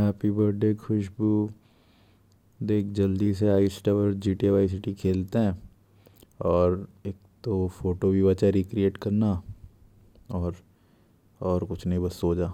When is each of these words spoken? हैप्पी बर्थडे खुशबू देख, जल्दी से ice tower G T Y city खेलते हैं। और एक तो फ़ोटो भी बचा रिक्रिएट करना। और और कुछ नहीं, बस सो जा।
हैप्पी 0.00 0.30
बर्थडे 0.30 0.74
खुशबू 0.74 1.50
देख, 2.62 2.86
जल्दी 2.86 3.34
से 3.34 3.48
ice 3.48 3.84
tower 3.84 4.12
G 4.12 4.34
T 4.34 4.48
Y 4.48 4.68
city 4.68 4.94
खेलते 4.94 5.38
हैं। 5.38 5.62
और 6.40 6.88
एक 7.06 7.16
तो 7.44 7.68
फ़ोटो 7.68 8.10
भी 8.10 8.22
बचा 8.22 8.48
रिक्रिएट 8.48 8.96
करना। 8.96 9.42
और 10.30 10.54
और 11.40 11.64
कुछ 11.64 11.86
नहीं, 11.86 11.98
बस 11.98 12.12
सो 12.12 12.34
जा। 12.34 12.52